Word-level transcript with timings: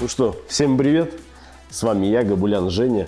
Ну 0.00 0.08
что, 0.08 0.34
всем 0.48 0.78
привет! 0.78 1.12
С 1.68 1.82
вами 1.82 2.06
я, 2.06 2.22
Габулян 2.22 2.70
Женя. 2.70 3.06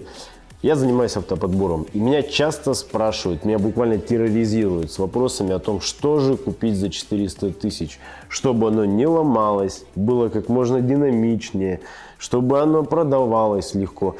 Я 0.60 0.76
занимаюсь 0.76 1.16
автоподбором, 1.16 1.86
и 1.94 1.98
меня 1.98 2.22
часто 2.22 2.74
спрашивают, 2.74 3.46
меня 3.46 3.58
буквально 3.58 3.96
терроризируют 3.96 4.92
с 4.92 4.98
вопросами 4.98 5.54
о 5.54 5.58
том, 5.58 5.80
что 5.80 6.18
же 6.18 6.36
купить 6.36 6.76
за 6.76 6.90
400 6.90 7.54
тысяч, 7.54 7.98
чтобы 8.28 8.68
оно 8.68 8.84
не 8.84 9.06
ломалось, 9.06 9.86
было 9.94 10.28
как 10.28 10.50
можно 10.50 10.82
динамичнее, 10.82 11.80
чтобы 12.18 12.60
оно 12.60 12.82
продавалось 12.82 13.74
легко. 13.74 14.16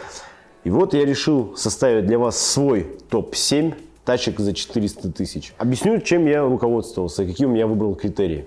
И 0.65 0.71
вот 0.71 0.95
я 0.95 1.05
решил 1.05 1.55
составить 1.59 2.07
для 2.07 2.19
вас 2.19 2.41
свой 2.41 2.87
топ-7 3.11 3.75
тачек 4.07 4.41
за 4.41 4.55
400 4.55 5.13
тысяч. 5.13 5.53
Объясню, 5.59 6.01
чем 6.01 6.25
я 6.25 6.43
руководствовался, 6.43 7.27
какие 7.27 7.55
я 7.55 7.67
выбрал 7.67 7.95
критерии. 7.97 8.47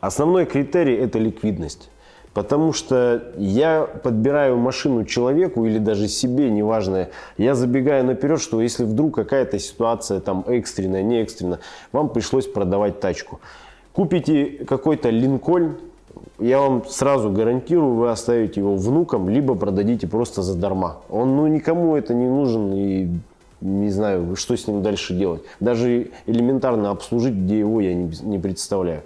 Основной 0.00 0.46
критерий– 0.46 0.94
это 0.96 1.18
ликвидность. 1.18 1.90
Потому 2.34 2.72
что 2.72 3.22
я 3.38 3.88
подбираю 4.02 4.58
машину 4.58 5.04
человеку 5.04 5.64
или 5.66 5.78
даже 5.78 6.08
себе, 6.08 6.50
неважно, 6.50 7.08
я 7.38 7.54
забегаю 7.54 8.04
наперед, 8.04 8.40
что 8.40 8.60
если 8.60 8.82
вдруг 8.84 9.14
какая-то 9.14 9.60
ситуация 9.60 10.18
там 10.18 10.44
экстренная, 10.48 11.04
не 11.04 11.22
экстренная, 11.22 11.60
вам 11.92 12.08
пришлось 12.08 12.48
продавать 12.48 12.98
тачку. 12.98 13.40
Купите 13.92 14.64
какой-то 14.66 15.10
Линкольн, 15.10 15.76
я 16.40 16.58
вам 16.58 16.84
сразу 16.88 17.30
гарантирую, 17.30 17.94
вы 17.94 18.10
оставите 18.10 18.60
его 18.60 18.74
внукам, 18.74 19.28
либо 19.28 19.54
продадите 19.54 20.08
просто 20.08 20.42
задарма. 20.42 20.98
Он 21.08 21.36
ну, 21.36 21.46
никому 21.46 21.94
это 21.94 22.14
не 22.14 22.26
нужен 22.26 22.72
и 22.74 23.08
не 23.60 23.90
знаю, 23.90 24.34
что 24.34 24.56
с 24.56 24.66
ним 24.66 24.82
дальше 24.82 25.14
делать. 25.14 25.42
Даже 25.60 26.10
элементарно 26.26 26.90
обслужить, 26.90 27.34
где 27.34 27.60
его 27.60 27.80
я 27.80 27.94
не, 27.94 28.12
не 28.22 28.40
представляю. 28.40 29.02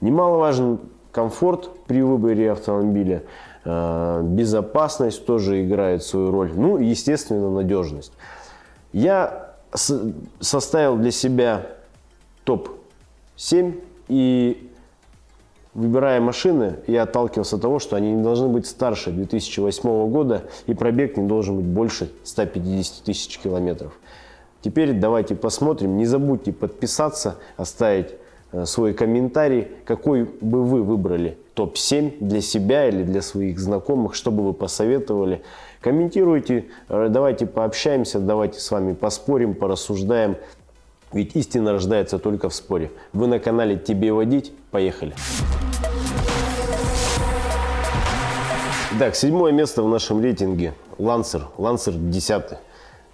Немаловажен 0.00 0.80
комфорт 1.12 1.70
при 1.86 2.02
выборе 2.02 2.52
автомобиля, 2.52 3.22
э, 3.64 4.20
безопасность 4.24 5.24
тоже 5.24 5.64
играет 5.64 6.02
свою 6.02 6.30
роль, 6.30 6.52
ну 6.54 6.78
и, 6.78 6.86
естественно, 6.86 7.50
надежность. 7.50 8.12
Я 8.92 9.54
составил 10.40 10.96
для 10.96 11.10
себя 11.10 11.66
топ-7 12.44 13.80
и 14.08 14.68
Выбирая 15.74 16.20
машины, 16.20 16.80
я 16.86 17.04
отталкивался 17.04 17.56
от 17.56 17.62
того, 17.62 17.78
что 17.78 17.96
они 17.96 18.12
не 18.12 18.22
должны 18.22 18.48
быть 18.48 18.66
старше 18.66 19.10
2008 19.10 20.10
года 20.10 20.44
и 20.66 20.74
пробег 20.74 21.16
не 21.16 21.26
должен 21.26 21.56
быть 21.56 21.64
больше 21.64 22.12
150 22.24 23.04
тысяч 23.04 23.38
километров. 23.38 23.98
Теперь 24.60 24.92
давайте 24.92 25.34
посмотрим. 25.34 25.96
Не 25.96 26.04
забудьте 26.04 26.52
подписаться, 26.52 27.36
оставить 27.56 28.14
свой 28.64 28.94
комментарий, 28.94 29.68
какой 29.84 30.24
бы 30.24 30.64
вы 30.64 30.82
выбрали 30.82 31.38
топ-7 31.54 32.16
для 32.20 32.40
себя 32.40 32.88
или 32.88 33.02
для 33.02 33.22
своих 33.22 33.58
знакомых, 33.58 34.14
что 34.14 34.30
бы 34.30 34.44
вы 34.44 34.52
посоветовали. 34.52 35.42
Комментируйте, 35.80 36.66
э, 36.88 37.08
давайте 37.10 37.46
пообщаемся, 37.46 38.20
давайте 38.20 38.60
с 38.60 38.70
вами 38.70 38.94
поспорим, 38.94 39.54
порассуждаем. 39.54 40.36
Ведь 41.12 41.36
истина 41.36 41.72
рождается 41.72 42.18
только 42.18 42.48
в 42.48 42.54
споре. 42.54 42.90
Вы 43.12 43.26
на 43.26 43.38
канале 43.38 43.76
«Тебе 43.76 44.12
водить». 44.12 44.52
Поехали! 44.70 45.14
Итак, 48.96 49.14
седьмое 49.14 49.52
место 49.52 49.82
в 49.82 49.88
нашем 49.88 50.22
рейтинге– 50.22 50.74
Lancer. 50.98 51.42
Lancer 51.58 51.94
10. 51.96 52.58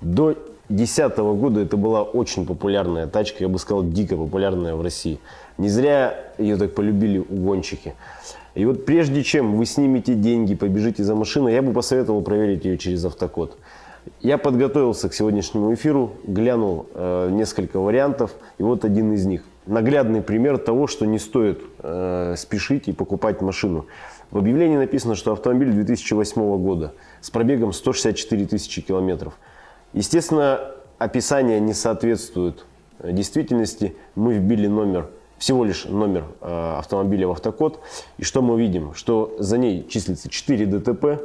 До 0.00 0.36
2010 0.69 1.16
года 1.19 1.61
это 1.61 1.78
была 1.78 2.02
очень 2.02 2.44
популярная 2.44 3.06
тачка, 3.06 3.38
я 3.41 3.48
бы 3.48 3.58
сказал, 3.58 3.84
дико 3.84 4.16
популярная 4.16 4.75
в 4.75 4.83
России. 4.83 5.19
Не 5.56 5.70
зря 5.70 6.14
ее 6.36 6.56
так 6.56 6.75
полюбили 6.75 7.19
угонщики. 7.19 7.94
И 8.55 8.66
вот 8.66 8.84
прежде 8.84 9.22
чем 9.22 9.56
вы 9.56 9.64
снимете 9.64 10.14
деньги, 10.14 10.55
побежите 10.55 11.05
за 11.05 11.14
машиной, 11.14 11.55
я 11.55 11.62
бы 11.62 11.72
посоветовал 11.72 12.20
проверить 12.20 12.66
ее 12.66 12.77
через 12.77 13.05
автокод. 13.05 13.56
Я 14.20 14.36
подготовился 14.36 15.08
к 15.08 15.14
сегодняшнему 15.14 15.72
эфиру, 15.72 16.12
глянул 16.25 16.87
э, 16.94 17.31
несколько 17.31 17.78
вариантов, 17.78 18.32
и 18.59 18.62
вот 18.62 18.84
один 18.84 19.12
из 19.12 19.25
них. 19.25 19.44
Наглядный 19.66 20.22
пример 20.22 20.59
того, 20.59 20.87
что 20.87 21.06
не 21.06 21.19
стоит 21.19 21.60
э, 21.78 22.34
спешить 22.37 22.88
и 22.88 22.92
покупать 22.92 23.41
машину. 23.41 23.87
В 24.31 24.38
объявлении 24.38 24.76
написано, 24.76 25.15
что 25.15 25.32
автомобиль 25.32 25.72
2008 25.72 26.59
года 26.59 26.92
с 27.22 27.31
пробегом 27.31 27.72
164 27.72 28.47
тысячи 28.47 28.82
километров– 28.82 29.38
Естественно, 29.93 30.60
описание 30.99 31.60
не 31.60 31.75
соответствует 31.75 32.65
действительности. 33.03 33.97
Мы 34.15 34.34
вбили 34.34 34.66
номер, 34.66 35.09
всего 35.38 35.65
лишь 35.65 35.84
номер 35.84 36.25
э, 36.41 36.75
автомобиля 36.78 37.28
в 37.28 37.32
автокод. 37.32 37.81
И 38.19 38.25
что 38.25 38.43
мы 38.43 38.59
видим? 38.60 38.94
Что 38.94 39.34
за 39.38 39.59
ней 39.59 39.87
числится 39.88 40.28
4 40.28 40.66
ДТП, 40.66 41.22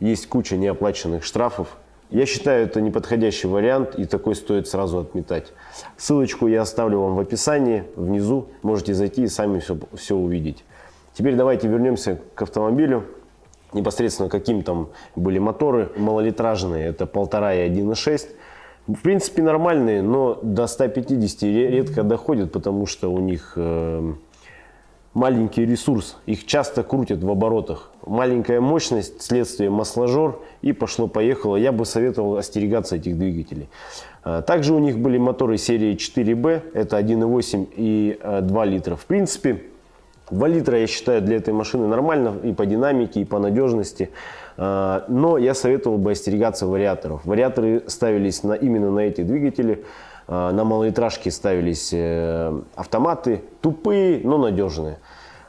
есть 0.00 0.28
куча 0.28 0.56
неоплаченных 0.56 1.24
штрафов. 1.24 1.76
Я 2.10 2.24
считаю, 2.26 2.64
это 2.66 2.80
неподходящий 2.80 3.48
вариант, 3.48 3.96
и 3.96 4.04
такой 4.04 4.36
стоит 4.36 4.68
сразу 4.68 4.98
отметать. 4.98 5.52
Ссылочку 5.96 6.46
я 6.46 6.62
оставлю 6.62 7.00
вам 7.00 7.16
в 7.16 7.20
описании, 7.20 7.84
внизу. 7.96 8.48
Можете 8.62 8.94
зайти 8.94 9.24
и 9.24 9.28
сами 9.28 9.58
все, 9.58 9.76
все 9.94 10.14
увидеть. 10.14 10.64
Теперь 11.14 11.34
давайте 11.34 11.66
вернемся 11.66 12.20
к 12.34 12.42
автомобилю 12.42 13.04
непосредственно 13.76 14.28
каким 14.28 14.62
там 14.62 14.88
были 15.14 15.38
моторы 15.38 15.92
малолитражные, 15.96 16.86
это 16.86 17.06
полтора 17.06 17.54
и 17.54 17.68
1.6. 17.68 18.28
В 18.88 19.02
принципе 19.02 19.42
нормальные, 19.42 20.02
но 20.02 20.38
до 20.42 20.66
150 20.66 21.42
редко 21.42 22.02
доходят, 22.04 22.52
потому 22.52 22.86
что 22.86 23.12
у 23.12 23.18
них 23.18 23.54
э, 23.56 24.12
маленький 25.12 25.64
ресурс, 25.64 26.18
их 26.26 26.46
часто 26.46 26.84
крутят 26.84 27.24
в 27.24 27.30
оборотах. 27.30 27.90
Маленькая 28.06 28.60
мощность, 28.60 29.22
следствие 29.22 29.70
масложор 29.70 30.40
и 30.62 30.72
пошло-поехало. 30.72 31.56
Я 31.56 31.72
бы 31.72 31.84
советовал 31.84 32.36
остерегаться 32.36 32.96
этих 32.96 33.18
двигателей. 33.18 33.68
Э, 34.24 34.42
также 34.46 34.72
у 34.72 34.78
них 34.78 34.98
были 34.98 35.18
моторы 35.18 35.58
серии 35.58 35.96
4B, 35.96 36.72
это 36.74 36.98
1.8 36.98 37.68
и 37.74 38.20
2 38.22 38.64
э, 38.64 38.68
литра. 38.68 38.94
В 38.94 39.06
принципе, 39.06 39.62
2 40.30 40.48
литра, 40.48 40.78
я 40.78 40.86
считаю, 40.86 41.22
для 41.22 41.36
этой 41.36 41.54
машины 41.54 41.86
нормально 41.86 42.34
и 42.42 42.52
по 42.52 42.66
динамике, 42.66 43.20
и 43.20 43.24
по 43.24 43.38
надежности. 43.38 44.10
А, 44.56 45.04
но 45.08 45.38
я 45.38 45.54
советовал 45.54 45.98
бы 45.98 46.12
остерегаться 46.12 46.66
вариаторов. 46.66 47.22
Вариаторы 47.24 47.84
ставились 47.86 48.42
на, 48.42 48.54
именно 48.54 48.90
на 48.90 49.00
эти 49.00 49.20
двигатели. 49.20 49.84
А, 50.26 50.52
на 50.52 50.64
малолитражке 50.64 51.30
ставились 51.30 51.90
э, 51.92 52.60
автоматы, 52.74 53.42
тупые, 53.60 54.20
но 54.24 54.38
надежные. 54.38 54.98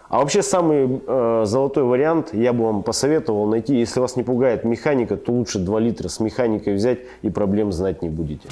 А 0.10 0.20
вообще 0.20 0.44
самый 0.44 1.02
э, 1.06 1.44
золотой 1.46 1.84
вариант 1.84 2.34
я 2.34 2.54
бы 2.54 2.66
вам 2.66 2.84
посоветовал 2.84 3.48
найти. 3.48 3.76
Если 3.76 4.00
вас 4.00 4.16
не 4.16 4.24
пугает 4.24 4.64
механика, 4.64 5.18
то 5.18 5.32
лучше 5.32 5.58
2 5.58 5.80
литра 5.80 6.08
с 6.08 6.20
механикой 6.20 6.76
взять 6.76 7.00
и 7.24 7.30
проблем 7.30 7.72
знать 7.72 8.04
не 8.04 8.10
будете. 8.10 8.48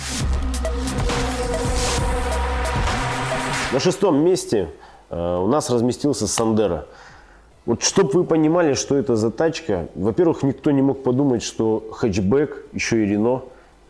На 3.71 3.79
шестом 3.79 4.23
месте 4.23 4.69
у 5.15 5.47
нас 5.47 5.69
разместился 5.69 6.27
Сандера. 6.27 6.85
Вот 7.65 7.81
чтобы 7.83 8.11
вы 8.11 8.23
понимали, 8.25 8.73
что 8.73 8.95
это 8.95 9.15
за 9.15 9.31
тачка, 9.31 9.87
во-первых, 9.95 10.43
никто 10.43 10.71
не 10.71 10.81
мог 10.81 11.03
подумать, 11.03 11.41
что 11.41 11.83
хэтчбэк, 11.91 12.67
еще 12.73 13.03
и 13.03 13.05
Рено, 13.05 13.43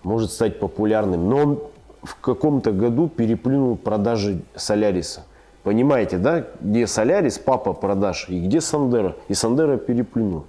может 0.03 0.31
стать 0.31 0.59
популярным. 0.59 1.29
Но 1.29 1.37
он 1.37 1.59
в 2.03 2.15
каком-то 2.21 2.71
году 2.71 3.09
переплюнул 3.09 3.75
продажи 3.75 4.41
Соляриса. 4.55 5.25
Понимаете, 5.63 6.19
да? 6.19 6.45
Где 6.61 6.85
Солярис, 6.85 7.39
папа 7.39 7.73
продаж, 7.73 8.27
и 8.29 8.39
где 8.39 8.61
Сандера. 8.61 9.15
И 9.27 9.33
Сандера 9.33 9.77
переплюнул. 9.77 10.45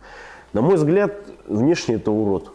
На 0.53 0.61
мой 0.61 0.77
взгляд, 0.77 1.15
внешне 1.49 1.95
это 1.95 2.11
урод 2.11 2.53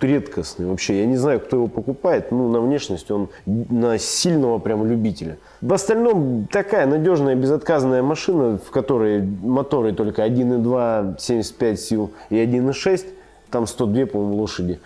редкостный 0.00 0.66
вообще. 0.66 1.00
Я 1.00 1.06
не 1.06 1.16
знаю, 1.16 1.40
кто 1.40 1.56
его 1.56 1.68
покупает. 1.68 2.30
Ну, 2.30 2.48
на 2.48 2.60
внешность 2.60 3.10
он 3.10 3.28
на 3.46 3.98
сильного 3.98 4.58
прям 4.58 4.86
любителя. 4.86 5.38
В 5.60 5.72
остальном 5.72 6.46
такая 6.50 6.86
надежная 6.86 7.34
безотказная 7.34 8.02
машина, 8.02 8.58
в 8.58 8.70
которой 8.70 9.22
моторы 9.22 9.92
только 9.92 10.26
1.2, 10.26 11.16
75 11.18 11.80
сил 11.80 12.10
и 12.30 12.36
1.6. 12.36 13.06
Там 13.50 13.66
102, 13.66 14.06
по-моему, 14.06 14.36
лошади. 14.36 14.80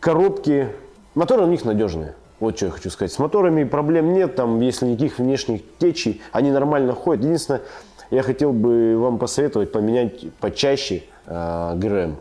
Коробки. 0.00 0.68
Моторы 1.14 1.42
у 1.42 1.46
них 1.46 1.64
надежные. 1.64 2.14
Вот 2.38 2.56
что 2.56 2.66
я 2.66 2.72
хочу 2.72 2.88
сказать. 2.90 3.12
С 3.12 3.18
моторами 3.18 3.64
проблем 3.64 4.14
нет, 4.14 4.34
там, 4.34 4.60
если 4.60 4.86
никаких 4.86 5.18
внешних 5.18 5.60
течей, 5.78 6.22
они 6.32 6.50
нормально 6.50 6.94
ходят. 6.94 7.22
Единственное, 7.22 7.60
я 8.10 8.22
хотел 8.22 8.52
бы 8.52 8.96
вам 8.96 9.18
посоветовать 9.18 9.72
поменять 9.72 10.32
почаще 10.40 11.02
э, 11.26 11.72
ГРМ. 11.76 12.16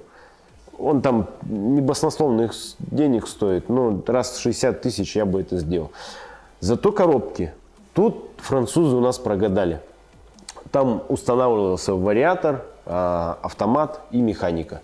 Он 0.80 1.02
там 1.02 1.28
не 1.44 1.82
баснословных 1.82 2.54
денег 2.80 3.28
стоит, 3.28 3.70
но 3.70 4.02
раз 4.08 4.38
60 4.38 4.82
тысяч 4.82 5.16
я 5.16 5.26
бы 5.26 5.42
это 5.42 5.58
сделал. 5.58 5.92
Зато 6.60 6.92
коробки. 6.92 7.54
Тут 7.94 8.32
французы 8.38 8.96
у 8.96 9.00
нас 9.00 9.18
прогадали. 9.18 9.82
Там 10.72 11.04
устанавливался 11.10 11.96
вариатор, 11.96 12.66
а, 12.86 13.38
автомат 13.42 14.02
и 14.12 14.22
механика. 14.22 14.82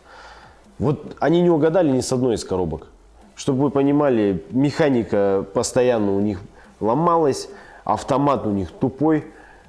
Вот 0.80 1.16
они 1.20 1.42
не 1.42 1.50
угадали 1.50 1.92
ни 1.92 2.02
с 2.02 2.12
одной 2.12 2.36
из 2.36 2.44
коробок. 2.44 2.88
Чтобы 3.36 3.64
вы 3.64 3.70
понимали, 3.70 4.44
механика 4.52 5.46
постоянно 5.54 6.14
у 6.14 6.20
них 6.20 6.42
ломалась, 6.80 7.50
автомат 7.84 8.46
у 8.46 8.52
них 8.52 8.72
тупой, 8.72 9.26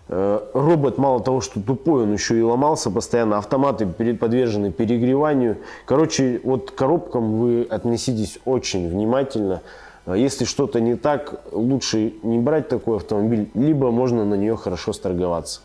робот 0.08 0.98
мало 0.98 1.20
того, 1.20 1.40
что 1.40 1.60
тупой, 1.60 2.04
он 2.04 2.12
еще 2.12 2.38
и 2.38 2.42
ломался 2.42 2.90
постоянно. 2.90 3.38
Автоматы 3.38 3.86
подвержены 3.86 4.70
перегреванию. 4.70 5.58
Короче, 5.84 6.40
вот 6.44 6.70
к 6.70 6.74
коробкам 6.74 7.38
вы 7.38 7.62
относитесь 7.62 8.38
очень 8.44 8.88
внимательно. 8.88 9.62
Э, 10.06 10.14
если 10.16 10.44
что-то 10.44 10.80
не 10.80 10.96
так, 10.96 11.40
лучше 11.52 12.14
не 12.22 12.38
брать 12.38 12.68
такой 12.68 12.96
автомобиль, 12.96 13.50
либо 13.54 13.90
можно 13.90 14.24
на 14.24 14.34
нее 14.34 14.56
хорошо 14.56 14.92
сторговаться. 14.92 15.60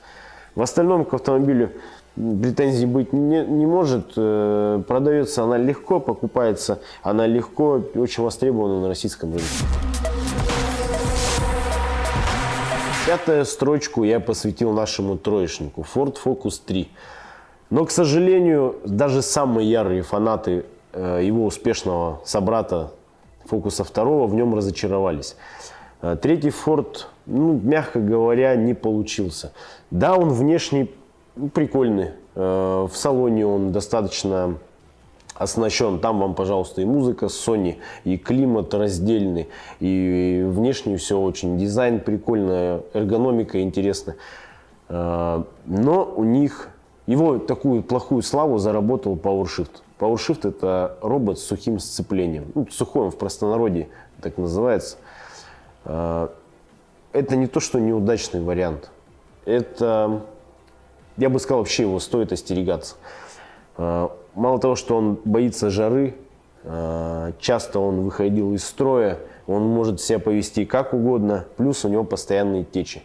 В 0.56 0.62
остальном 0.62 1.06
к 1.06 1.14
автомобилю 1.14 1.72
претензий 2.16 2.86
быть 2.86 3.14
не, 3.14 3.46
не 3.46 3.66
может. 3.66 4.14
Э, 4.18 4.82
продается 4.88 5.44
она 5.44 5.58
легко, 5.58 6.00
покупается 6.00 6.80
она 7.04 7.26
легко, 7.28 7.82
очень 7.96 8.24
востребована 8.24 8.82
на 8.82 8.88
российском 8.88 9.32
рынке. 9.32 9.91
Пятую 13.12 13.44
строчку 13.44 14.06
я 14.06 14.22
посвятил 14.22 14.72
нашему 14.72 15.18
троечнику 15.18 15.82
Ford 15.82 16.16
Focus 16.24 16.62
3. 16.66 16.90
Но, 17.70 17.84
к 17.84 17.92
сожалению, 17.92 18.78
даже 18.86 19.22
самые 19.22 19.70
ярые 19.70 20.02
фанаты 20.02 20.64
э, 20.94 21.20
его 21.22 21.46
успешного 21.46 22.22
собрата 22.24 22.94
Focus 23.50 23.86
2 23.94 24.28
в 24.28 24.34
нем 24.34 24.56
разочаровались. 24.56 25.36
Э, 26.02 26.16
третий 26.22 26.52
Ford, 26.52 27.00
ну, 27.26 27.60
мягко 27.62 28.00
говоря, 28.00 28.56
не 28.56 28.74
получился. 28.74 29.52
Да, 29.90 30.16
он 30.16 30.30
внешне 30.30 30.88
ну, 31.36 31.50
прикольный. 31.50 32.12
Э, 32.36 32.88
в 32.90 32.96
салоне 32.96 33.46
он 33.46 33.74
достаточно 33.74 34.56
оснащен. 35.42 36.00
Там 36.00 36.20
вам, 36.20 36.36
пожалуйста, 36.36 36.82
и 36.82 36.86
музыка 36.86 37.26
Sony, 37.26 37.78
и 38.04 38.18
климат 38.18 38.74
раздельный, 38.74 39.50
и 39.80 40.44
внешне 40.48 40.98
все 40.98 41.20
очень. 41.20 41.58
Дизайн 41.58 42.00
прикольный, 42.00 42.82
эргономика 42.94 43.62
интересная. 43.62 44.18
Э, 44.90 45.44
но 45.66 46.14
у 46.16 46.24
них 46.24 46.70
его 47.08 47.40
такую 47.40 47.84
плохую 47.84 48.22
славу 48.22 48.58
заработал 48.58 49.16
PowerShift. 49.16 49.82
PowerShift 50.00 50.48
это 50.48 50.98
робот 51.02 51.40
с 51.40 51.44
сухим 51.44 51.80
сцеплением. 51.80 52.52
Ну, 52.54 52.68
сухой 52.70 53.06
он 53.06 53.12
в 53.12 53.18
простонародье 53.18 53.90
так 54.22 54.38
называется. 54.38 54.98
Э, 55.86 56.30
это 57.14 57.36
не 57.36 57.48
то, 57.48 57.60
что 57.60 57.80
неудачный 57.80 58.42
вариант. 58.42 58.92
Это, 59.46 60.22
я 61.18 61.30
бы 61.30 61.40
сказал, 61.40 61.60
вообще 61.60 61.84
его 61.84 62.00
стоит 62.00 62.32
остерегаться. 62.32 62.96
Мало 64.36 64.60
того, 64.60 64.76
что 64.76 64.96
он 64.98 65.20
боится 65.26 65.70
жары, 65.70 66.16
э, 66.64 67.32
часто 67.40 67.80
он 67.80 68.02
выходил 68.02 68.54
из 68.54 68.64
строя, 68.64 69.18
он 69.48 69.64
может 69.64 70.00
себя 70.00 70.20
повести 70.20 70.66
как 70.66 70.94
угодно, 70.94 71.46
плюс 71.58 71.84
у 71.84 71.90
него 71.90 72.04
постоянные 72.04 72.64
течи. 72.64 73.02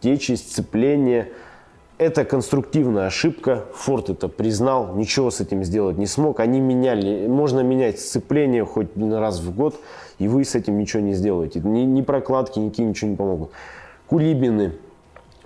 Течи, 0.00 0.32
сцепление– 0.32 1.30
это 1.98 2.24
конструктивная 2.24 3.06
ошибка. 3.06 3.64
Форд 3.74 4.10
это 4.10 4.28
признал, 4.28 4.94
ничего 4.94 5.30
с 5.30 5.40
этим 5.40 5.64
сделать 5.64 5.96
не 5.96 6.06
смог. 6.06 6.40
Они 6.40 6.60
меняли, 6.60 7.26
можно 7.26 7.60
менять 7.60 7.98
сцепление 8.00 8.64
хоть 8.64 8.88
раз 8.96 9.40
в 9.40 9.54
год, 9.54 9.80
и 10.18 10.28
вы 10.28 10.44
с 10.44 10.54
этим 10.54 10.78
ничего 10.78 11.02
не 11.02 11.14
сделаете. 11.14 11.60
Ни, 11.60 11.80
ни 11.80 12.02
прокладки, 12.02 12.58
никакие 12.58 12.88
ничего 12.88 13.10
не 13.10 13.16
помогут. 13.16 13.50
Кулибины, 14.08 14.72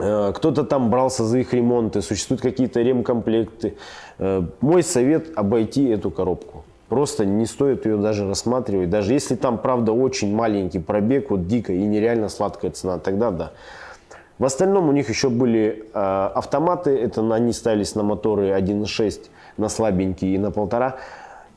кто-то 0.01 0.65
там 0.65 0.91
брался 0.91 1.25
за 1.25 1.39
их 1.39 1.53
ремонты, 1.53 2.01
существуют 2.01 2.41
какие-то 2.41 2.81
ремкомплекты. 2.81 3.77
Э, 4.19 4.43
мой 4.61 4.83
совет 4.83 5.37
обойти 5.37 5.89
эту 5.89 6.11
коробку. 6.11 6.65
Просто 6.89 7.25
не 7.25 7.47
стоит 7.47 7.87
ее 7.87 7.97
даже 7.97 8.27
рассматривать. 8.29 8.91
Даже 8.91 9.13
если 9.13 9.37
там, 9.37 9.59
правда, 9.59 9.93
очень 9.93 10.35
маленький 10.35 10.79
пробег, 10.79 11.31
вот 11.31 11.47
дико 11.47 11.73
и 11.73 11.83
нереально 11.83 12.29
сладкая 12.29 12.71
цена, 12.71 12.99
тогда 12.99 13.31
да. 13.31 13.53
В 14.39 14.45
остальном 14.45 14.89
у 14.89 14.93
них 14.93 15.11
еще 15.11 15.29
были 15.29 15.85
э, 15.93 15.99
автоматы, 16.35 16.91
это 16.97 17.21
они 17.35 17.53
ставились 17.53 17.95
на 17.95 18.03
моторы 18.03 18.49
1.6, 18.51 19.29
на 19.59 19.69
слабенькие 19.69 20.35
и 20.35 20.39
на 20.39 20.51
полтора. 20.51 20.97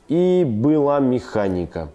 И 0.08 0.44
была 0.46 1.00
механика. 1.00 1.88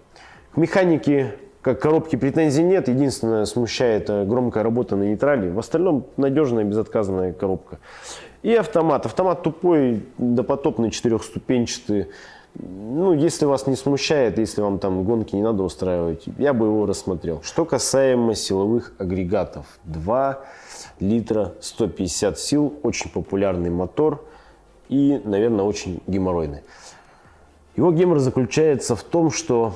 К 0.51 0.57
механике 0.57 1.35
как 1.61 1.81
коробки 1.81 2.15
претензий 2.15 2.63
нет. 2.63 2.87
Единственное, 2.87 3.45
смущает 3.45 4.09
э, 4.09 4.25
громкая 4.25 4.63
работа 4.63 4.95
на 4.95 5.03
нейтрале. 5.03 5.51
В 5.51 5.59
остальном 5.59 6.05
надежная 6.17 6.63
безотказная 6.63 7.33
коробка. 7.33 7.79
И 8.43 8.53
автомат. 8.53 9.05
Автомат 9.05 9.43
тупой, 9.43 10.05
допотопный, 10.17 10.91
четырехступенчатый. 10.91 12.07
Ну, 12.55 13.13
если 13.13 13.45
вас 13.45 13.67
не 13.67 13.75
смущает, 13.75 14.37
если 14.37 14.61
вам 14.61 14.79
там 14.79 15.03
гонки 15.03 15.35
не 15.35 15.43
надо 15.43 15.63
устраивать, 15.63 16.23
я 16.37 16.53
бы 16.53 16.65
его 16.65 16.85
рассмотрел. 16.85 17.41
Что 17.43 17.65
касаемо 17.65 18.35
силовых 18.35 18.93
агрегатов. 18.97 19.65
2 19.83 20.39
литра, 20.99 21.53
150 21.59 22.39
сил, 22.39 22.73
очень 22.83 23.11
популярный 23.11 23.69
мотор 23.69 24.23
и, 24.87 25.21
наверное, 25.23 25.65
очень 25.65 26.01
геморройный. 26.07 26.61
Его 27.75 27.91
гемор 27.91 28.19
заключается 28.19 28.95
в 28.95 29.03
том, 29.03 29.31
что 29.31 29.73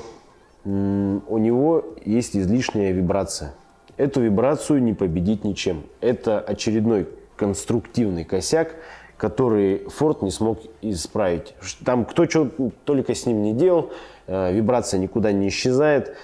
у 0.64 1.38
него 1.38 1.84
есть 2.04 2.36
излишняя 2.36 2.92
вибрация. 2.92 3.54
Эту 3.96 4.22
вибрацию 4.22 4.82
не 4.82 4.92
победить 4.92 5.44
ничем. 5.44 5.84
Это 6.00 6.40
очередной 6.40 7.08
конструктивный 7.36 8.24
косяк, 8.24 8.74
который 9.16 9.84
Ford 9.84 10.24
не 10.24 10.30
смог 10.30 10.60
исправить. 10.82 11.54
Там 11.84 12.04
кто 12.04 12.28
что 12.28 12.50
только 12.84 13.14
с 13.14 13.26
ним 13.26 13.42
не 13.42 13.52
делал, 13.52 13.90
э, 14.26 14.52
вибрация 14.52 14.98
никуда 14.98 15.32
не 15.32 15.48
исчезает. 15.48 16.16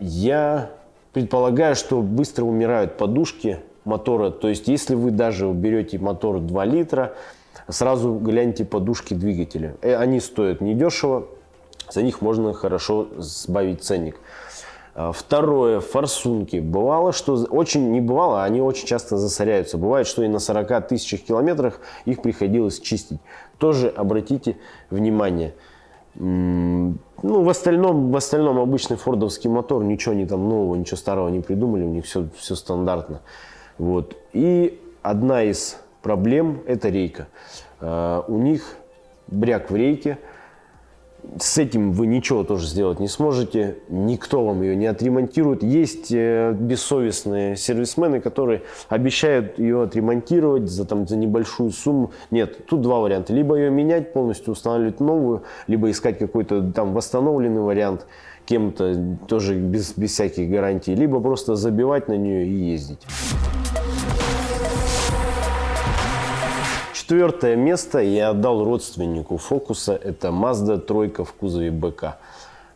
Я 0.00 0.70
предполагаю, 1.12 1.76
что 1.76 2.00
быстро 2.00 2.44
умирают 2.44 2.96
подушки 2.96 3.58
мотора. 3.84 4.30
То 4.30 4.48
есть, 4.48 4.68
если 4.68 4.94
вы 4.94 5.10
даже 5.10 5.50
берете 5.52 5.98
мотор 5.98 6.40
2 6.40 6.64
литра, 6.64 7.14
сразу 7.68 8.14
гляньте 8.14 8.64
подушки 8.64 9.14
двигателя. 9.14 9.76
Э, 9.82 9.96
они 9.96 10.20
стоят 10.20 10.60
недешево, 10.60 11.26
за 11.90 12.02
них 12.02 12.20
можно 12.20 12.52
хорошо 12.52 13.08
сбавить 13.18 13.82
ценник. 13.82 14.16
А, 14.94 15.12
второе, 15.12 15.80
форсунки. 15.80 16.56
Бывало, 16.58 17.12
что 17.12 17.34
очень 17.34 17.90
не 17.90 18.00
бывало, 18.00 18.44
они 18.44 18.60
очень 18.60 18.86
часто 18.86 19.16
засоряются. 19.16 19.76
Бывает, 19.76 20.06
что 20.06 20.22
и 20.22 20.28
на 20.28 20.38
40 20.38 20.88
тысячах 20.88 21.22
километрах 21.22 21.80
их 22.04 22.22
приходилось 22.22 22.78
чистить. 22.78 23.18
Тоже 23.58 23.88
обратите 23.88 24.56
внимание. 24.90 25.54
Ну, 26.16 26.94
в 27.22 27.48
остальном, 27.48 28.12
в 28.12 28.16
остальном 28.16 28.60
обычный 28.60 28.96
фордовский 28.96 29.50
мотор, 29.50 29.82
ничего 29.82 30.14
не 30.14 30.26
там 30.26 30.48
нового, 30.48 30.76
ничего 30.76 30.96
старого 30.96 31.28
не 31.28 31.40
придумали, 31.40 31.82
у 31.82 31.88
них 31.88 32.04
все, 32.04 32.28
все 32.36 32.54
стандартно. 32.54 33.20
Вот. 33.78 34.16
И 34.32 34.80
одна 35.02 35.42
из 35.42 35.76
проблем– 36.02 36.62
это 36.68 36.88
рейка. 36.88 37.26
А, 37.80 38.24
у 38.28 38.38
них 38.38 38.76
бряк 39.26 39.72
в 39.72 39.76
рейке– 39.76 40.18
с 41.40 41.58
этим 41.58 41.92
вы 41.92 42.06
ничего 42.06 42.44
тоже 42.44 42.66
сделать 42.66 43.00
не 43.00 43.08
сможете, 43.08 43.78
никто 43.88 44.44
вам 44.44 44.62
ее 44.62 44.76
не 44.76 44.86
отремонтирует. 44.86 45.62
Есть 45.62 46.12
э, 46.12 46.52
бессовестные 46.52 47.56
сервисмены, 47.56 48.20
которые 48.20 48.62
обещают 48.88 49.58
ее 49.58 49.82
отремонтировать 49.82 50.68
за, 50.68 50.84
там, 50.84 51.06
за 51.06 51.16
небольшую 51.16 51.70
сумму. 51.70 52.12
Нет, 52.30 52.66
тут 52.66 52.82
два 52.82 53.00
варианта. 53.00 53.32
Либо 53.32 53.56
ее 53.56 53.70
менять, 53.70 54.12
полностью 54.12 54.52
устанавливать 54.52 55.00
новую, 55.00 55.42
либо 55.66 55.90
искать 55.90 56.18
какой-то 56.18 56.72
там 56.72 56.92
восстановленный 56.94 57.62
вариант 57.62 58.06
кем-то, 58.46 59.16
тоже 59.26 59.54
без, 59.54 59.96
без 59.96 60.12
всяких 60.12 60.50
гарантий, 60.50 60.94
либо 60.94 61.20
просто 61.20 61.54
забивать 61.56 62.08
на 62.08 62.16
нее 62.16 62.46
и 62.46 62.52
ездить. 62.52 63.00
Четвертое 67.04 67.54
место 67.54 67.98
я 67.98 68.30
отдал 68.30 68.64
родственнику 68.64 69.36
Фокуса. 69.36 69.92
Это 69.92 70.28
Mazda 70.28 70.78
тройка 70.78 71.22
в 71.22 71.34
кузове 71.34 71.70
БК. 71.70 72.16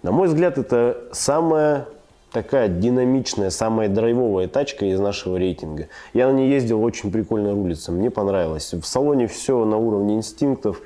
На 0.02 0.12
мой 0.12 0.28
взгляд, 0.28 0.58
это 0.58 1.04
самая 1.12 1.86
такая 2.30 2.68
динамичная, 2.68 3.48
самая 3.48 3.88
драйвовая 3.88 4.46
тачка 4.46 4.84
из 4.84 5.00
нашего 5.00 5.38
рейтинга. 5.38 5.88
Я 6.12 6.30
на 6.30 6.36
ней 6.36 6.50
ездил, 6.50 6.84
очень 6.84 7.10
прикольно 7.10 7.52
рулится, 7.52 7.90
мне 7.90 8.10
понравилось. 8.10 8.74
В 8.74 8.84
салоне 8.84 9.28
все 9.28 9.64
на 9.64 9.78
уровне 9.78 10.16
инстинктов, 10.16 10.82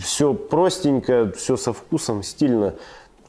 все 0.00 0.32
простенько, 0.32 1.32
все 1.36 1.56
со 1.56 1.72
вкусом, 1.72 2.22
стильно. 2.22 2.74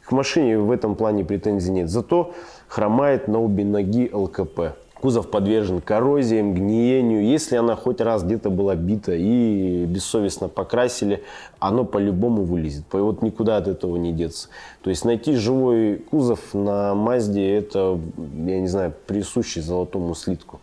К 0.03 0.11
машине 0.11 0.59
в 0.59 0.69
этом 0.69 0.93
плане 0.93 1.25
претензий 1.25 1.71
нет. 1.71 1.89
Зато 1.89 2.35
хромает 2.67 3.27
на 3.27 3.41
обе 3.41 3.65
ноги 3.65 4.11
ЛКП 4.13 4.75
кузов 5.03 5.29
подвержен 5.29 5.81
коррозиям, 5.81 6.53
гниению. 6.53 7.25
Если 7.25 7.57
она 7.57 7.75
хоть 7.75 7.99
раз 7.99 8.23
где-то 8.23 8.49
была 8.49 8.73
бита 8.75 9.11
и 9.13 9.83
бессовестно 9.83 10.47
покрасили, 10.47 11.23
оно 11.59 11.83
по-любому 11.83 12.43
вылезет. 12.43 12.85
Вот 12.93 13.21
никуда 13.21 13.57
от 13.57 13.67
этого 13.67 13.97
не 13.97 14.13
деться. 14.13 14.47
То 14.81 14.89
есть 14.89 15.03
найти 15.03 15.35
живой 15.35 15.97
кузов 16.09 16.53
на 16.53 16.95
Мазде, 16.95 17.53
это, 17.53 17.99
я 18.45 18.61
не 18.61 18.69
знаю, 18.69 18.93
присущий 19.05 19.61
золотому 19.61 20.15
слитку. 20.15 20.61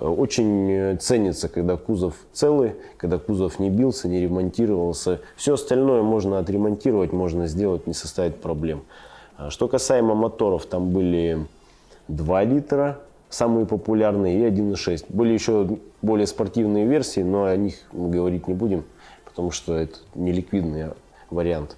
Очень 0.00 0.96
ценится, 0.98 1.50
когда 1.50 1.76
кузов 1.76 2.14
целый, 2.32 2.76
когда 2.96 3.18
кузов 3.18 3.58
не 3.58 3.68
бился, 3.68 4.08
не 4.08 4.22
ремонтировался. 4.22 5.20
Все 5.36 5.52
остальное 5.52 6.00
можно 6.00 6.38
отремонтировать, 6.38 7.12
можно 7.12 7.46
сделать, 7.46 7.86
не 7.86 7.92
составит 7.92 8.40
проблем. 8.40 8.84
Что 9.50 9.68
касаемо 9.68 10.14
моторов, 10.14 10.64
там 10.64 10.94
были 10.94 11.46
2 12.08 12.44
литра, 12.44 13.00
самые 13.28 13.66
популярные, 13.66 14.38
и 14.38 14.50
1.6. 14.50 15.06
Были 15.08 15.32
еще 15.32 15.78
более 16.02 16.26
спортивные 16.26 16.86
версии, 16.86 17.20
но 17.20 17.44
о 17.44 17.56
них 17.56 17.76
мы 17.92 18.10
говорить 18.10 18.48
не 18.48 18.54
будем, 18.54 18.84
потому 19.24 19.50
что 19.50 19.74
это 19.74 19.98
не 20.14 20.32
ликвидный 20.32 20.90
вариант. 21.30 21.76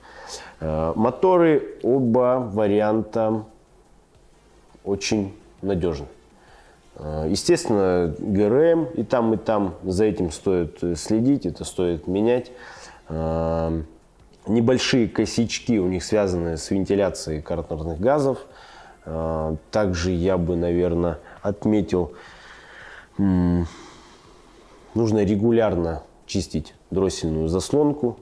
Э, 0.61 0.93
моторы, 0.95 1.77
оба 1.83 2.49
варианта 2.53 3.45
очень 4.85 5.35
надежны. 5.63 6.07
Э, 6.97 7.27
естественно, 7.29 8.15
ГРМ 8.19 8.85
и 8.95 9.03
там, 9.03 9.35
и 9.35 9.37
там 9.37 9.75
за 9.85 10.05
этим 10.05 10.31
стоит 10.31 10.83
следить, 10.97 11.47
это 11.47 11.65
стоит 11.65 12.07
менять. 12.07 12.53
Э, 13.09 13.83
небольшие 14.47 15.09
косячки 15.09 15.79
у 15.79 15.87
них 15.89 16.05
связаны 16.05 16.57
с 16.57 16.71
вентиляцией 16.71 17.43
картерных 17.43 18.01
газов. 18.01 18.39
Также 19.71 20.11
я 20.11 20.37
бы, 20.37 20.57
наверное, 20.57 21.19
отметил, 21.43 22.13
нужно 23.17 23.67
регулярно 24.95 26.03
чистить 26.27 26.75
дроссельную 26.91 27.49
заслонку. 27.49 28.19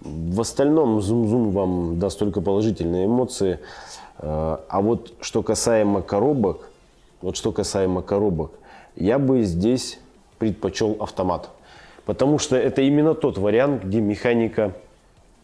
В 0.00 0.40
остальном 0.40 1.00
зум-зум 1.00 1.50
вам 1.50 1.98
даст 1.98 2.18
только 2.18 2.40
положительные 2.40 3.06
эмоции. 3.06 3.58
Э, 4.18 4.58
а 4.68 4.80
вот 4.80 5.12
что 5.20 5.42
касаемо 5.42 6.02
коробок, 6.02 6.70
вот 7.20 7.36
что 7.36 7.50
касаемо 7.50 8.02
коробок, 8.02 8.52
я 8.94 9.18
бы 9.18 9.42
здесь 9.42 9.98
предпочел 10.38 10.96
автомат. 11.00 11.50
Потому 12.04 12.38
что 12.38 12.56
это 12.56 12.82
именно 12.82 13.14
тот 13.14 13.38
вариант, 13.38 13.84
где 13.84 14.00
механика 14.00 14.72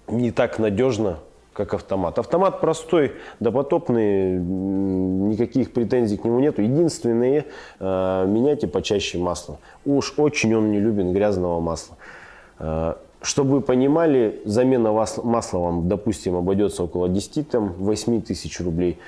не 0.07 0.31
так 0.31 0.59
надежна, 0.59 1.19
как 1.55 1.73
автомат. 1.73 2.19
Автомат 2.19 2.61
простой, 2.61 3.13
допотопный, 3.41 4.39
никаких 4.39 5.73
претензий 5.73 6.19
к 6.19 6.25
нему 6.25 6.41
нету. 6.41 6.61
Единственное, 6.61 7.47
э, 7.81 8.27
меняйте 8.27 8.67
почаще 8.67 9.19
масло. 9.19 9.59
Уж 9.87 10.15
очень 10.19 10.55
он 10.55 10.71
не 10.71 10.81
любит 10.81 11.07
грязного 11.07 11.61
масла. 11.61 11.97
Э, 12.59 12.95
чтобы 13.23 13.53
вы 13.53 13.61
понимали, 13.63 14.43
замена 14.45 14.93
масла 14.93 15.59
вам, 15.59 15.89
допустим, 15.89 16.37
обойдется 16.37 16.83
около 16.85 17.07
10-8 17.07 18.21
тысяч 18.21 18.61
рублей 18.61 18.99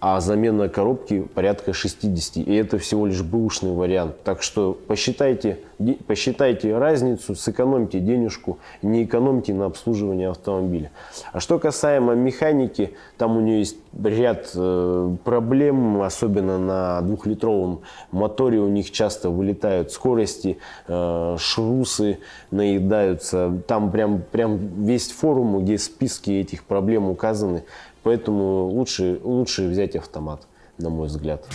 а 0.00 0.20
замена 0.20 0.68
коробки 0.68 1.22
порядка 1.34 1.72
60. 1.72 2.46
И 2.46 2.54
это 2.54 2.78
всего 2.78 3.06
лишь 3.06 3.22
бэушный 3.22 3.72
вариант. 3.72 4.22
Так 4.22 4.42
что 4.42 4.78
посчитайте, 4.86 5.58
посчитайте 6.06 6.76
разницу, 6.76 7.34
сэкономьте 7.34 7.98
денежку, 7.98 8.58
не 8.82 9.04
экономьте 9.04 9.54
на 9.54 9.66
обслуживании 9.66 10.26
автомобиля. 10.26 10.92
А 11.32 11.40
что 11.40 11.58
касаемо 11.58 12.14
механики, 12.14 12.94
там 13.16 13.36
у 13.36 13.40
нее 13.40 13.58
есть 13.58 13.76
ряд 14.04 14.50
э, 14.54 15.16
проблем, 15.24 16.00
особенно 16.02 16.58
на 16.58 17.00
двухлитровом 17.00 17.80
моторе 18.12 18.58
у 18.60 18.68
них 18.68 18.92
часто 18.92 19.30
вылетают 19.30 19.90
скорости, 19.90 20.58
э, 20.86 21.36
шрусы 21.38 22.18
наедаются. 22.52 23.60
Там 23.66 23.90
прям, 23.90 24.22
прям 24.30 24.58
весь 24.84 25.10
форум, 25.10 25.64
где 25.64 25.76
списки 25.78 26.30
этих 26.30 26.62
проблем 26.64 27.10
указаны. 27.10 27.64
Поэтому 28.02 28.66
лучше, 28.68 29.20
лучше 29.22 29.68
взять 29.68 29.96
автомат, 29.96 30.42
на 30.78 30.90
мой 30.90 31.08
взгляд. 31.08 31.46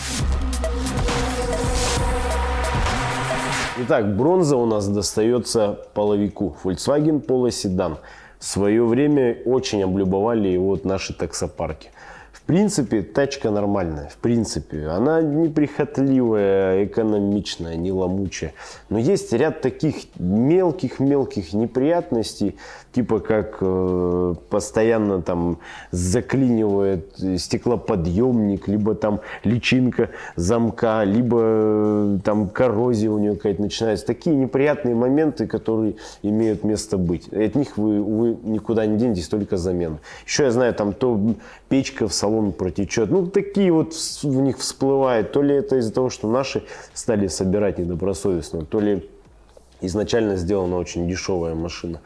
Итак, 3.76 4.16
бронза 4.16 4.56
у 4.56 4.66
нас 4.66 4.86
достается 4.86 5.80
половику. 5.94 6.56
Volkswagen 6.62 7.24
Polo 7.24 7.48
Sedan. 7.48 7.96
В 8.38 8.44
свое 8.44 8.84
время 8.84 9.38
очень 9.46 9.82
облюбовали 9.82 10.48
его 10.48 10.68
вот 10.68 10.84
наши 10.84 11.14
таксопарки 11.14 11.90
принципе, 12.46 13.02
тачка 13.02 13.50
нормальная, 13.50 14.08
в 14.08 14.16
принципе. 14.18 14.86
Она 14.88 15.22
неприхотливая, 15.22 16.84
экономичная, 16.84 17.76
не 17.76 17.90
ломучая. 17.90 18.52
Но 18.90 18.98
есть 18.98 19.32
ряд 19.32 19.62
таких 19.62 19.94
мелких-мелких 20.18 21.54
неприятностей, 21.54 22.56
типа 22.92 23.20
как 23.20 23.56
э, 23.62 24.34
постоянно 24.50 25.22
там 25.22 25.58
заклинивает 25.90 27.14
стеклоподъемник, 27.38 28.68
либо 28.68 28.94
там 28.94 29.20
личинка 29.42 30.10
замка, 30.36 31.02
либо 31.04 31.40
э, 31.40 32.18
там 32.24 32.50
коррозия 32.50 33.10
у 33.10 33.18
нее 33.18 33.36
какая-то 33.36 33.62
начинается. 33.62 34.04
Такие 34.04 34.36
неприятные 34.36 34.94
моменты, 34.94 35.46
которые 35.46 35.94
имеют 36.22 36.62
место 36.62 36.98
быть. 36.98 37.28
от 37.28 37.54
них 37.54 37.78
вы, 37.78 38.00
увы, 38.02 38.36
никуда 38.42 38.84
не 38.84 38.98
денетесь, 38.98 39.28
только 39.28 39.56
замена. 39.56 39.98
Еще 40.26 40.44
я 40.44 40.50
знаю, 40.50 40.74
там 40.74 40.92
то 40.92 41.18
печка 41.70 42.06
в 42.06 42.12
салоне 42.12 42.33
салон 42.34 42.52
протечет. 42.52 43.10
Ну, 43.10 43.26
такие 43.26 43.72
вот 43.72 43.94
в 43.94 44.40
них 44.40 44.58
всплывают. 44.58 45.32
То 45.32 45.42
ли 45.42 45.54
это 45.54 45.76
из-за 45.76 45.92
того, 45.92 46.10
что 46.10 46.28
наши 46.28 46.62
стали 46.94 47.28
собирать 47.28 47.78
недобросовестно, 47.78 48.64
то 48.64 48.80
ли 48.80 49.08
изначально 49.80 50.36
сделана 50.36 50.76
очень 50.76 51.08
дешевая 51.08 51.54
машина. 51.54 52.00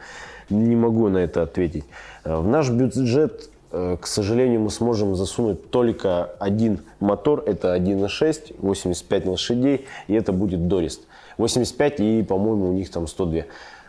Не 0.49 0.75
могу 0.75 1.09
на 1.09 1.19
это 1.19 1.43
ответить. 1.43 1.85
Э, 2.23 2.37
в 2.37 2.47
наш 2.47 2.69
бюджет, 2.69 3.49
э, 3.71 3.97
к 3.99 4.07
сожалению, 4.07 4.61
мы 4.61 4.69
сможем 4.71 5.15
засунуть 5.15 5.69
только 5.69 6.25
один 6.39 6.79
мотор. 6.99 7.43
Это 7.45 7.75
1.6, 7.75 8.55
85 8.59 9.25
лошадей, 9.25 9.85
и 10.07 10.13
это 10.13 10.31
будет 10.31 10.67
Дорист. 10.67 11.01
85 11.37 11.99
и, 11.99 12.23
по-моему, 12.23 12.69
у 12.69 12.73
них 12.73 12.89
там 12.89 13.07
102. 13.07 13.43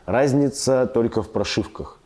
Разница 0.07 0.87
только 0.87 1.23
в 1.23 1.31
прошивках. 1.31 1.99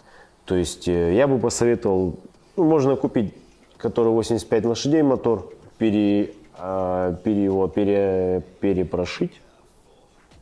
То 0.45 0.57
есть 0.57 0.89
э, 0.89 1.15
я 1.15 1.27
бы 1.27 1.39
посоветовал, 1.39 2.17
ну, 2.57 2.65
можно 2.65 2.97
купить 2.97 3.35
который 3.85 4.13
85 4.13 4.65
лошадей 4.65 5.03
мотор, 5.03 5.53
пере, 5.77 6.31
э, 6.59 7.17
пере, 7.23 7.45
его 7.45 7.69
пере, 7.69 8.43
перепрошить 8.59 9.43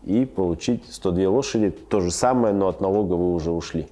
и 0.05 0.25
получить 0.25 0.85
102 0.89 1.29
лошади. 1.29 1.71
То 1.71 2.01
же 2.01 2.13
самое, 2.13 2.55
но 2.55 2.69
от 2.69 2.81
налога 2.81 3.15
вы 3.15 3.35
уже 3.35 3.51
ушли. 3.51 3.89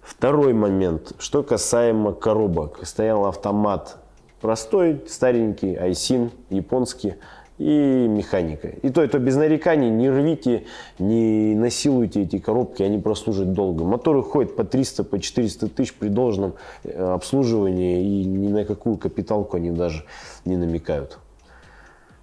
Второй 0.00 0.54
момент, 0.54 1.12
что 1.18 1.42
касаемо 1.42 2.14
коробок. 2.14 2.80
Стоял 2.86 3.26
автомат 3.26 3.98
простой, 4.40 5.04
старенький, 5.06 5.74
айсин, 5.76 6.30
японский 6.48 7.16
и 7.58 8.06
механика. 8.08 8.68
И 8.68 8.90
то, 8.90 9.02
это 9.02 9.18
без 9.18 9.36
нареканий, 9.36 9.88
не 9.88 10.10
рвите, 10.10 10.64
не 10.98 11.54
насилуйте 11.54 12.22
эти 12.22 12.38
коробки, 12.38 12.82
они 12.82 12.98
прослужат 12.98 13.52
долго. 13.52 13.84
Моторы 13.84 14.22
ходят 14.22 14.56
по 14.56 14.64
300, 14.64 15.04
по 15.04 15.18
400 15.18 15.68
тысяч 15.68 15.94
при 15.94 16.08
должном 16.08 16.54
э, 16.84 17.02
обслуживании, 17.02 18.02
и 18.02 18.24
ни 18.24 18.48
на 18.48 18.64
какую 18.64 18.96
капиталку 18.98 19.56
они 19.56 19.70
даже 19.70 20.04
не 20.44 20.56
намекают. 20.56 21.18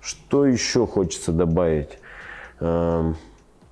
Что 0.02 0.46
еще 0.46 0.86
хочется 0.86 1.32
добавить? 1.32 1.98
Эм, 2.60 3.16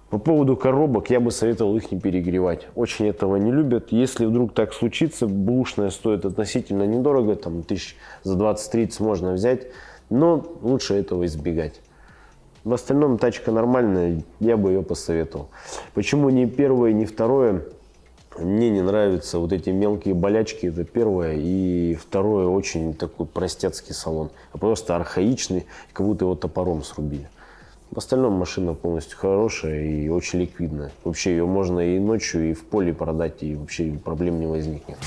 по 0.10 0.18
поводу 0.18 0.58
коробок 0.58 1.10
я 1.10 1.20
бы 1.20 1.30
советовал 1.30 1.78
их 1.78 1.92
не 1.92 2.00
перегревать. 2.00 2.68
Очень 2.76 3.08
этого 3.08 3.36
не 3.36 3.52
любят. 3.52 3.92
Если 3.92 4.26
вдруг 4.26 4.54
так 4.54 4.74
случится, 4.74 5.28
бушная 5.28 5.90
стоит 5.90 6.26
относительно 6.26 6.84
недорого, 6.84 7.36
там 7.36 7.64
тысяч 7.64 7.96
за 8.24 8.36
20-30 8.38 9.04
можно 9.04 9.34
взять. 9.34 9.68
Но 10.12 10.46
лучше 10.62 10.96
этого 10.96 11.26
избегать. 11.26 11.82
В 12.64 12.74
остальном 12.74 13.18
тачка 13.18 13.52
нормальная, 13.52 14.24
я 14.40 14.58
бы 14.58 14.70
ее 14.70 14.84
посоветовал. 14.84 15.48
Почему 15.96 16.30
не 16.30 16.46
первое, 16.46 16.92
не 16.92 17.06
второе? 17.06 17.64
Мне 18.38 18.70
не 18.70 18.82
нравятся 18.82 19.40
вот 19.40 19.52
эти 19.54 19.70
мелкие 19.70 20.14
болячки, 20.14 20.68
это 20.68 20.84
первое. 20.84 21.36
И 21.38 21.96
второе, 21.96 22.48
очень 22.48 22.94
такой 22.94 23.26
простецкий 23.26 23.96
салон. 23.96 24.32
А 24.52 24.58
просто 24.58 24.96
архаичный, 24.96 25.66
как 25.94 26.06
будто 26.06 26.26
его 26.26 26.36
топором 26.36 26.84
срубили. 26.84 27.30
В 27.90 27.98
остальном 27.98 28.34
машина 28.34 28.74
полностью 28.74 29.18
хорошая 29.18 29.84
и 29.84 30.10
очень 30.10 30.40
ликвидная. 30.42 30.92
Вообще 31.06 31.32
ее 31.32 31.46
можно 31.46 31.80
и 31.80 32.00
ночью, 32.00 32.52
и 32.52 32.54
в 32.54 32.66
поле 32.66 32.94
продать, 32.94 33.44
и 33.44 33.56
вообще 33.56 33.92
проблем 34.04 34.40
не 34.40 34.46
возникнет. 34.46 34.98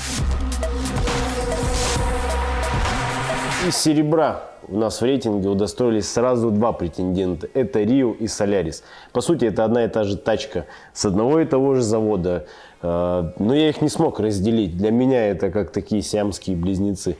Из 3.67 3.75
серебра 3.75 4.43
у 4.67 4.77
нас 4.77 5.01
в 5.01 5.03
рейтинге 5.03 5.49
удостоились 5.49 6.07
сразу 6.07 6.51
два 6.51 6.71
претендента. 6.71 7.47
Это 7.55 7.81
Рио 7.81 8.11
и 8.11 8.27
Солярис. 8.27 8.83
По 9.11 9.21
сути, 9.21 9.45
это 9.45 9.65
одна 9.65 9.85
и 9.85 9.87
та 9.87 10.03
же 10.03 10.17
тачка 10.17 10.67
с 10.93 11.03
одного 11.03 11.39
и 11.39 11.45
того 11.45 11.73
же 11.73 11.81
завода. 11.81 12.45
Э, 12.83 13.31
но 13.39 13.55
я 13.55 13.69
их 13.69 13.81
не 13.81 13.89
смог 13.89 14.19
разделить. 14.19 14.77
Для 14.77 14.91
меня 14.91 15.29
это 15.29 15.49
как 15.49 15.71
такие 15.71 16.03
сиамские 16.03 16.55
близнецы. 16.55 17.17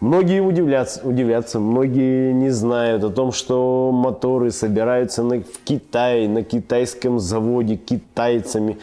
Многие 0.00 0.40
удивлятся, 0.40 1.06
удивятся, 1.06 1.60
многие 1.60 2.32
не 2.32 2.50
знают 2.50 3.04
о 3.04 3.10
том, 3.10 3.30
что 3.30 3.92
моторы 3.92 4.50
собираются 4.50 5.22
на, 5.22 5.36
в 5.36 5.60
Китае, 5.64 6.28
на 6.28 6.42
китайском 6.42 7.20
заводе 7.20 7.76
китайцами, 7.76 8.78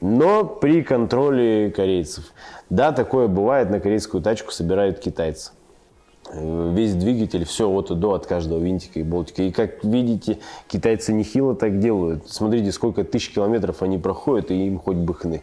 но 0.00 0.44
при 0.44 0.82
контроле 0.82 1.70
корейцев. 1.70 2.24
Да, 2.68 2.90
такое 2.90 3.28
бывает, 3.28 3.70
на 3.70 3.78
корейскую 3.78 4.24
тачку 4.24 4.50
собирают 4.50 4.98
китайцы. 4.98 5.52
Э, 6.30 6.72
весь 6.74 6.94
двигатель, 6.94 7.44
все 7.44 7.68
от 7.68 7.90
и 7.90 7.94
до, 7.94 8.14
от 8.14 8.26
каждого 8.26 8.58
винтика 8.58 9.00
и 9.00 9.02
болтика. 9.02 9.42
И 9.42 9.50
как 9.50 9.82
видите, 9.84 10.38
китайцы 10.66 11.12
нехило 11.12 11.54
так 11.54 11.78
делают. 11.78 12.28
Смотрите, 12.28 12.72
сколько 12.72 13.04
тысяч 13.04 13.32
километров 13.32 13.82
они 13.82 13.98
проходят, 13.98 14.50
и 14.50 14.66
им 14.66 14.78
хоть 14.78 14.96
бы 14.96 15.14
хны. 15.14 15.42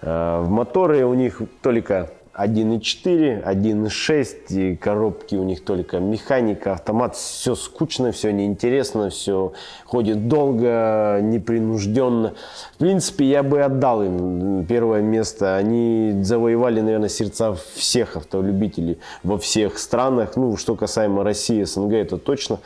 Э, 0.00 0.40
в 0.40 0.48
моторы 0.48 1.04
у 1.04 1.14
них 1.14 1.42
только 1.62 2.10
1.4, 2.36 3.44
1.6, 3.44 4.36
и 4.50 4.76
коробки 4.76 5.36
у 5.36 5.44
них 5.44 5.64
только 5.64 6.00
механика, 6.00 6.72
автомат, 6.72 7.16
все 7.16 7.54
скучно, 7.54 8.12
все 8.12 8.30
неинтересно, 8.32 9.08
все 9.08 9.52
ходит 9.86 10.28
долго, 10.28 11.20
непринужденно. 11.22 12.34
В 12.74 12.78
принципе, 12.78 13.24
я 13.24 13.42
бы 13.42 13.62
отдал 13.62 14.02
им 14.02 14.66
первое 14.66 15.00
место. 15.00 15.56
Они 15.56 16.18
завоевали, 16.22 16.80
наверное, 16.80 17.08
сердца 17.08 17.56
всех 17.74 18.16
автолюбителей 18.16 18.98
во 19.22 19.38
всех 19.38 19.78
странах. 19.78 20.36
Ну, 20.36 20.56
что 20.56 20.76
касаемо 20.76 21.24
России, 21.24 21.62
СНГ, 21.62 21.94
это 21.94 22.18
точно. 22.18 22.58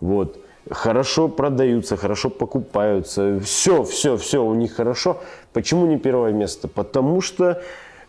Вот 0.00 0.38
хорошо 0.70 1.28
продаются, 1.28 1.96
хорошо 1.96 2.30
покупаются. 2.30 3.40
Все, 3.40 3.82
все, 3.84 4.16
все 4.16 4.42
у 4.42 4.54
них 4.54 4.74
хорошо. 4.74 5.20
Почему 5.52 5.86
не 5.86 5.98
первое 5.98 6.32
место? 6.32 6.68
Потому 6.68 7.20
что 7.20 7.62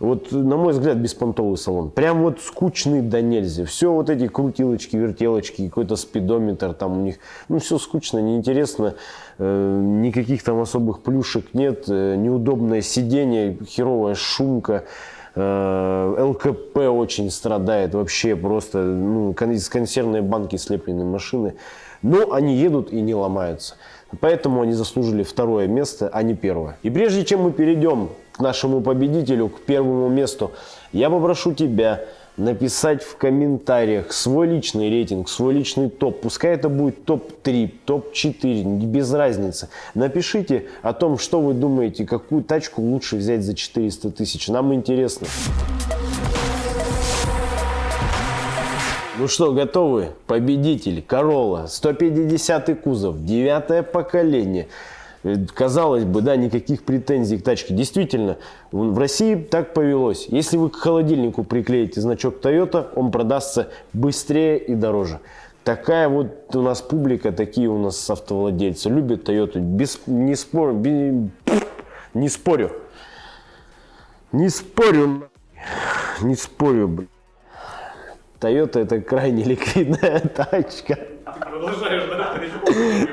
вот, 0.04 0.34
на 0.34 0.58
мой 0.58 0.74
взгляд, 0.74 0.98
беспонтовый 0.98 1.58
салон. 1.58 1.90
Прям 1.90 2.24
вот 2.24 2.42
скучный 2.42 3.02
до 3.02 3.22
нельзя. 3.22 3.64
Все 3.64 3.90
вот 3.90 4.10
эти 4.10 4.28
крутилочки, 4.28 4.98
вертелочки, 4.98 5.70
какой-то 5.70 5.96
спидометр 5.96 6.74
там 6.74 6.98
у 6.98 7.02
них. 7.02 7.20
Ну, 7.48 7.60
все 7.60 7.78
скучно, 7.78 8.20
неинтересно. 8.20 8.96
Э, 9.38 9.80
никаких 9.82 10.44
там 10.44 10.60
особых 10.60 11.04
плюшек 11.04 11.54
нет. 11.54 11.86
Э, 11.88 12.18
неудобное 12.18 12.82
сиденье, 12.82 13.58
херовая 13.66 14.16
шумка. 14.16 14.84
Э, 15.36 16.16
ЛКП 16.20 16.80
очень 16.80 17.32
страдает 17.32 17.96
вообще 17.96 18.36
просто. 18.36 18.80
Ну, 18.80 19.32
из 19.32 19.70
консервной 19.70 20.22
банки 20.22 20.58
слепленные 20.58 21.06
машины. 21.06 21.54
Но 22.02 22.34
они 22.34 22.58
едут 22.58 22.92
и 22.92 23.00
не 23.00 23.16
ломаются. 23.16 23.76
Поэтому 24.20 24.64
они 24.64 24.74
заслужили 24.74 25.24
второе 25.24 25.68
место, 25.68 26.10
а 26.12 26.24
не 26.24 26.36
первое. 26.36 26.78
И 26.84 26.90
прежде 26.90 27.24
чем 27.24 27.44
мы 27.44 27.54
перейдем 27.54 28.10
к 28.34 28.40
нашему 28.40 28.82
победителю, 28.82 29.50
к 29.50 29.62
первому 29.62 30.10
месту, 30.10 30.52
я 30.92 31.10
попрошу 31.10 31.54
тебя 31.54 32.02
написать 32.36 33.04
в 33.04 33.16
комментариях 33.18 34.12
свой 34.12 34.48
личный 34.48 34.90
рейтинг, 34.90 35.30
свой 35.30 35.54
личный 35.54 35.90
топ. 35.90 36.22
Пускай 36.22 36.56
это 36.56 36.68
будет 36.68 37.06
топ-3, 37.06 37.72
топ-4, 37.86 38.64
без 38.86 39.14
разницы. 39.14 39.70
Напишите 39.94 40.66
о 40.82 40.94
том, 40.94 41.20
что 41.20 41.42
вы 41.42 41.54
думаете, 41.54 42.06
какую 42.06 42.44
тачку 42.44 42.82
лучше 42.82 43.18
взять 43.18 43.44
за 43.44 43.54
400 43.54 44.12
тысяч. 44.12 44.48
Нам 44.48 44.74
интересно. 44.74 45.28
Ну 49.20 49.28
что, 49.28 49.52
готовы? 49.54 50.10
Победитель, 50.26 51.06
Corolla, 51.08 51.68
150 51.68 52.82
кузов, 52.82 53.24
девятое 53.24 53.84
поколение. 53.84 54.68
Э, 55.24 55.36
казалось 55.54 56.04
бы, 56.04 56.22
да, 56.22 56.36
никаких 56.36 56.84
претензий 56.84 57.38
к 57.38 57.44
тачке. 57.44 57.74
Действительно, 57.74 58.38
в 58.72 58.98
России 58.98 59.36
так 59.36 59.74
повелось. 59.74 60.28
Если 60.28 60.58
вы 60.58 60.70
к 60.70 60.76
холодильнику 60.76 61.44
приклеите 61.44 62.02
значок 62.02 62.42
Toyota, 62.42 62.90
он 62.96 63.12
продастся 63.12 63.70
быстрее 63.94 64.58
и 64.58 64.76
дороже. 64.76 65.20
Такая 65.64 66.10
вот 66.10 66.54
у 66.56 66.62
нас 66.62 66.82
публика, 66.82 67.32
такие 67.32 67.70
у 67.70 67.78
нас 67.78 68.10
автовладельцы. 68.10 68.90
Любят 68.90 69.28
Toyota. 69.28 69.60
Без, 69.60 70.00
не, 70.08 70.36
спор, 70.36 70.74
без, 70.74 71.30
не 72.14 72.30
спорю. 72.30 72.72
Не 74.34 74.50
спорю. 74.50 75.30
Не 76.22 76.36
спорю, 76.36 76.88
блин. 76.90 77.10
Toyota 78.42 78.82
это 78.82 79.00
крайне 79.00 79.46
ликвидная 79.46 80.20
тачка. 80.36 81.00
Продолжаешь, 81.24 82.03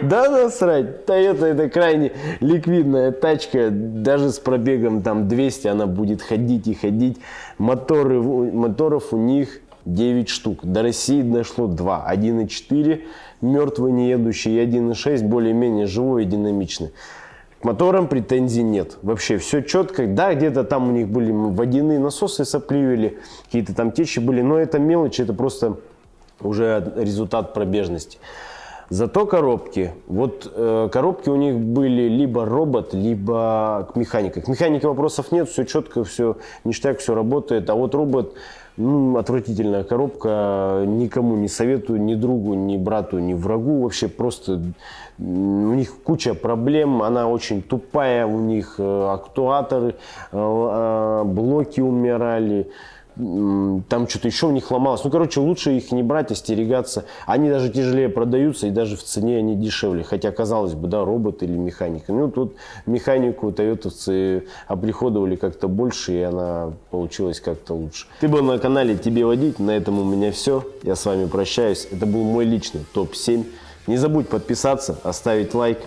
да? 0.02 0.30
Насрать. 0.30 1.04
Toyota 1.06 1.46
это 1.46 1.68
крайне 1.68 2.12
ликвидная 2.40 3.12
тачка. 3.12 3.70
Даже 3.70 4.30
с 4.30 4.38
пробегом 4.38 5.02
там 5.02 5.28
200 5.28 5.68
она 5.68 5.86
будет 5.86 6.22
ходить 6.22 6.66
и 6.68 6.74
ходить. 6.74 7.18
Моторы, 7.58 8.20
моторов 8.20 9.12
у 9.12 9.16
них 9.16 9.60
9 9.84 10.28
штук. 10.28 10.60
До 10.62 10.82
России 10.82 11.22
дошло 11.22 11.66
2. 11.66 12.12
1.4 12.12 13.02
мертвый, 13.40 13.92
неедущий, 13.92 14.62
и 14.62 14.66
1.6 14.66 15.26
более-менее 15.26 15.86
живой 15.86 16.22
и 16.22 16.26
динамичный. 16.26 16.92
К 17.60 17.64
моторам 17.64 18.08
претензий 18.08 18.62
нет. 18.62 18.96
Вообще 19.02 19.36
все 19.36 19.60
четко. 19.62 20.06
Да, 20.06 20.34
где-то 20.34 20.64
там 20.64 20.88
у 20.88 20.92
них 20.92 21.08
были 21.08 21.30
водяные 21.30 21.98
насосы 21.98 22.44
сопливили, 22.44 23.18
какие-то 23.44 23.74
там 23.74 23.92
течи 23.92 24.18
были, 24.18 24.40
но 24.40 24.58
это 24.58 24.78
мелочи, 24.78 25.20
это 25.22 25.34
просто 25.34 25.76
уже 26.40 26.92
результат 26.96 27.52
пробежности. 27.52 28.18
Зато 28.90 29.26
коробки. 29.26 29.92
Вот 30.08 30.52
э, 30.52 30.88
коробки 30.92 31.28
у 31.28 31.36
них 31.36 31.54
были 31.54 32.08
либо 32.08 32.44
робот, 32.44 32.92
либо 32.92 33.88
механика. 33.94 34.40
К 34.40 34.48
механике 34.48 34.88
вопросов 34.88 35.30
нет, 35.30 35.48
все 35.48 35.64
четко, 35.64 36.02
все 36.02 36.36
ништяк, 36.64 36.98
все 36.98 37.14
работает. 37.14 37.70
А 37.70 37.76
вот 37.76 37.94
робот, 37.94 38.34
ну, 38.76 39.16
отвратительная 39.16 39.84
коробка. 39.84 40.82
Никому 40.88 41.36
не 41.36 41.46
советую, 41.46 42.02
ни 42.02 42.16
другу, 42.16 42.54
ни 42.54 42.76
брату, 42.76 43.20
ни 43.20 43.32
врагу. 43.32 43.82
Вообще 43.82 44.08
просто 44.08 44.60
у 45.20 45.74
них 45.74 46.02
куча 46.02 46.34
проблем, 46.34 47.02
она 47.02 47.28
очень 47.28 47.62
тупая, 47.62 48.26
у 48.26 48.40
них 48.40 48.74
э, 48.78 49.08
актуаторы, 49.12 49.88
э, 49.88 49.94
э, 50.32 51.22
блоки 51.26 51.80
умирали, 51.80 52.70
там 53.88 54.08
что-то 54.08 54.28
еще 54.28 54.46
у 54.46 54.50
них 54.50 54.70
ломалось. 54.70 55.04
Ну, 55.04 55.10
короче, 55.10 55.40
лучше 55.40 55.76
их 55.76 55.92
не 55.92 56.02
брать, 56.02 56.32
остерегаться. 56.32 57.04
Они 57.26 57.48
даже 57.48 57.68
тяжелее 57.68 58.08
продаются, 58.08 58.66
и 58.66 58.70
даже 58.70 58.96
в 58.96 59.02
цене 59.02 59.38
они 59.38 59.56
дешевле. 59.56 60.02
Хотя, 60.02 60.32
казалось 60.32 60.74
бы, 60.74 60.88
да, 60.88 61.04
робот 61.04 61.42
или 61.42 61.56
механика. 61.56 62.12
Ну, 62.12 62.30
тут 62.30 62.56
механику 62.86 63.52
тойотовцы 63.52 64.44
оприходовали 64.66 65.36
как-то 65.36 65.68
больше, 65.68 66.12
и 66.12 66.22
она 66.22 66.72
получилась 66.90 67.40
как-то 67.40 67.74
лучше. 67.74 68.06
Ты 68.20 68.28
был 68.28 68.42
на 68.42 68.58
канале 68.58 68.96
«Тебе 68.96 69.24
водить». 69.24 69.58
На 69.58 69.72
этом 69.72 69.98
у 69.98 70.04
меня 70.04 70.32
все. 70.32 70.64
Я 70.82 70.96
с 70.96 71.04
вами 71.04 71.26
прощаюсь. 71.26 71.88
Это 71.90 72.06
был 72.06 72.22
мой 72.22 72.44
личный 72.44 72.84
топ-7. 72.92 73.44
Не 73.86 73.96
забудь 73.96 74.28
подписаться, 74.28 74.98
оставить 75.02 75.54
лайк 75.54 75.78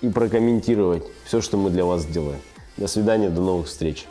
и 0.00 0.08
прокомментировать 0.08 1.04
все, 1.24 1.40
что 1.40 1.56
мы 1.56 1.70
для 1.70 1.84
вас 1.84 2.04
делаем. 2.04 2.40
До 2.76 2.88
свидания, 2.88 3.30
до 3.30 3.40
новых 3.40 3.68
встреч. 3.68 4.06